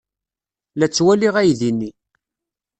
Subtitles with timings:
[0.77, 1.91] La ttwaliɣ aydi-nni.